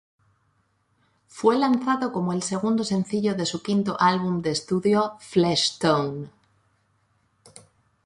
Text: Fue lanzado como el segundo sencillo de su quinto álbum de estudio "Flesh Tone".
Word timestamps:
Fue 1.27 1.59
lanzado 1.59 2.11
como 2.11 2.33
el 2.33 2.41
segundo 2.41 2.83
sencillo 2.83 3.35
de 3.35 3.45
su 3.45 3.61
quinto 3.61 3.97
álbum 3.99 4.41
de 4.41 4.49
estudio 4.49 5.13
"Flesh 5.19 5.77
Tone". 5.77 6.29